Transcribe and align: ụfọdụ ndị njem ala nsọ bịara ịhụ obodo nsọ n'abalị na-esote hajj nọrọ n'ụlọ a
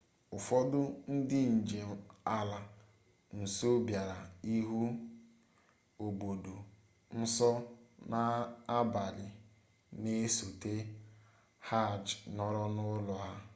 ụfọdụ 0.35 0.79
ndị 1.13 1.39
njem 1.57 1.91
ala 2.37 2.59
nsọ 3.39 3.69
bịara 3.85 4.17
ịhụ 4.55 4.79
obodo 6.05 6.55
nsọ 7.19 7.49
n'abalị 8.09 9.27
na-esote 10.01 10.73
hajj 11.67 12.05
nọrọ 12.35 12.63
n'ụlọ 12.75 13.15
a 13.29 13.31